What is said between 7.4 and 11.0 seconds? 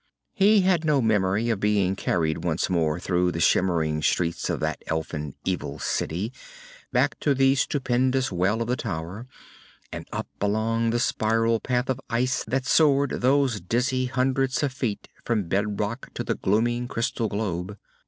stupendous well of the tower, and up along the